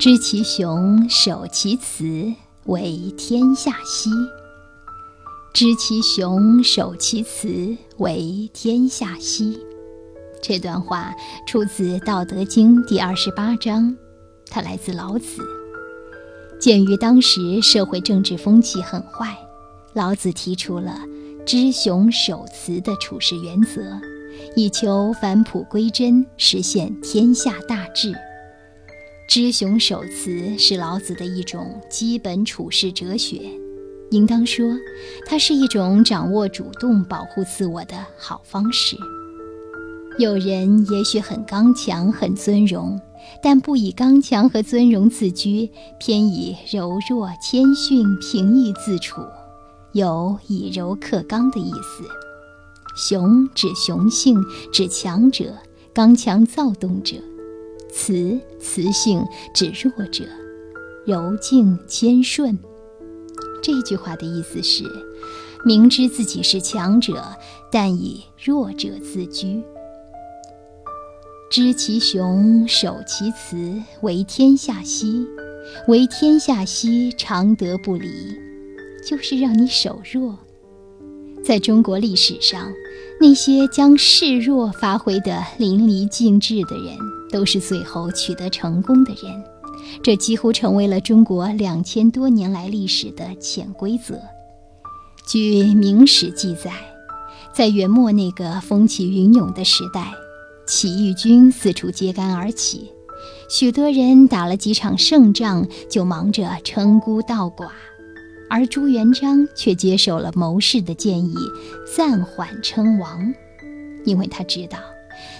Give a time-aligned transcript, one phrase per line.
[0.00, 4.08] 知其雄，守其雌，为天下溪。
[5.52, 9.60] 知其雄，守其雌，为天下溪。
[10.40, 11.14] 这段话
[11.46, 13.94] 出自《道德经》第二十八章，
[14.46, 15.42] 它来自老子。
[16.58, 19.36] 鉴于当时社会政治风气很坏，
[19.92, 20.98] 老子提出了
[21.44, 23.82] “知雄守雌”的处事原则，
[24.56, 28.14] 以求返璞归真，实现天下大治。
[29.30, 33.42] 知雄守雌是老子的一种基本处世哲学，
[34.10, 34.66] 应当说，
[35.24, 38.96] 它是一种掌握主动、保护自我的好方式。
[40.18, 43.00] 有人也许很刚强、很尊荣，
[43.40, 49.20] 但不以刚强和尊荣自居，偏以柔弱、谦逊、平易自处，
[49.92, 52.04] 有以柔克刚的意思。
[52.96, 55.56] 雄指雄性，指强者，
[55.94, 57.14] 刚强躁动者。
[57.92, 60.24] 雌雌性指弱者，
[61.04, 62.58] 柔静谦顺。
[63.62, 64.84] 这句话的意思是：
[65.64, 67.22] 明知自己是强者，
[67.70, 69.62] 但以弱者自居。
[71.50, 75.26] 知其雄，守其雌，为天下溪。
[75.86, 78.08] 为天下溪，常德不离，
[79.06, 80.38] 就是让你守弱。
[81.44, 82.72] 在中国历史上，
[83.20, 86.96] 那些将示弱发挥得淋漓尽致的人。
[87.32, 89.42] 都是最后取得成功的人，
[90.02, 94.20] 这几乎成为了中国两千多年来历史的潜规则。
[95.26, 96.72] 据《明史》记载，
[97.54, 100.12] 在元末那个风起云涌的时代，
[100.66, 102.90] 起义军四处揭竿而起，
[103.48, 107.68] 许多人打了几场胜仗就忙着称孤道寡，
[108.48, 111.34] 而朱元璋却接受了谋士的建议，
[111.96, 113.32] 暂缓称王，
[114.04, 114.78] 因为他知道。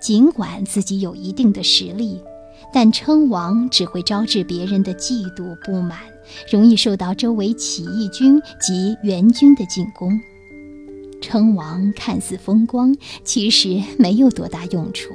[0.00, 2.20] 尽管自己有一定的实力，
[2.72, 5.98] 但称王只会招致别人的嫉妒不满，
[6.50, 10.18] 容易受到周围起义军及援军的进攻。
[11.20, 15.10] 称王看似风光，其实没有多大用处。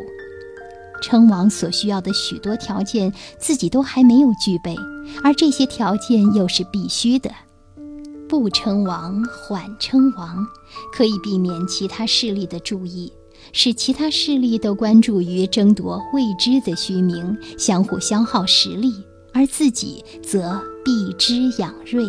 [1.02, 4.76] 称王所需要的许多条件，自己都还没有具备，
[5.24, 7.30] 而这些条件又是必须的。
[8.28, 10.46] 不称王，缓称王，
[10.92, 13.14] 可以避免其他势力的注意。
[13.54, 18.94] 使其他势力都关注于争夺未知的虚名，相互消耗实力，
[19.34, 22.04] 而自己则避之养锐。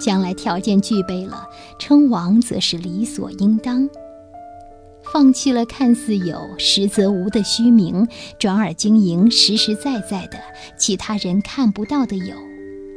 [0.00, 1.46] 将来条件具备了，
[1.78, 3.88] 称王则是理所应当。
[5.12, 10.38] 放弃了看似有实则无的虚名，转而经营实实在在的
[10.78, 12.34] 其他人看不到的有，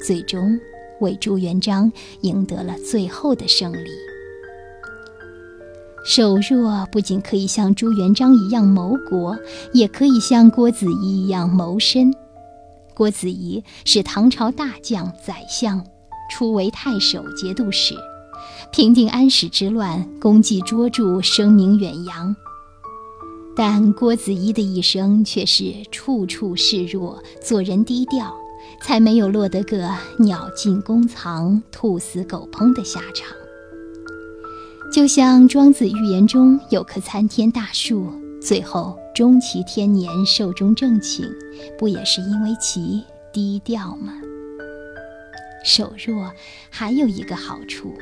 [0.03, 0.59] 最终
[1.01, 1.91] 为朱元璋
[2.21, 3.91] 赢得了最后的胜利。
[6.07, 9.37] 守弱不仅可以像朱元璋一样谋国，
[9.73, 12.15] 也可以像郭子仪一样谋身。
[12.95, 15.85] 郭子仪是唐朝大将、宰相，
[16.31, 17.93] 初为太守、节度使，
[18.71, 22.33] 平定安史之乱，功绩卓著，声名远扬。
[23.53, 28.33] 但郭子仪的一生却是处处示弱，做人低调，
[28.81, 29.89] 才没有落得个
[30.19, 33.27] 鸟尽弓藏、兔死狗烹的下场。
[34.91, 38.11] 就像庄子寓言中有棵参天大树，
[38.41, 41.29] 最后终其天年寿终正寝，
[41.77, 44.13] 不也是因为其低调吗？
[45.63, 46.31] 守弱
[46.69, 47.93] 还有一个好处，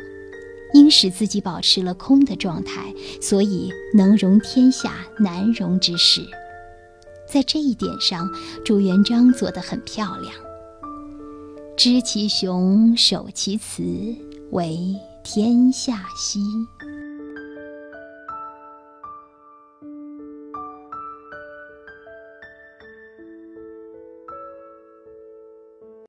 [0.74, 6.22] 因使自己保持了空的状态，所以能容天下难容之事。
[7.28, 8.30] 在这一点上，
[8.64, 10.34] 朱元璋做得很漂亮。
[11.76, 14.16] 知其雄，守其雌，
[14.52, 16.68] 为天下溪。